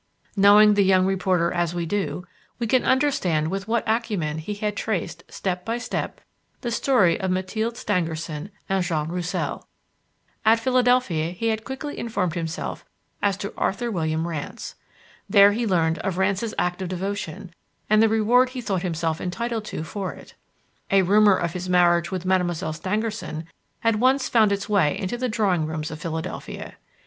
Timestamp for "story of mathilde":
6.71-7.77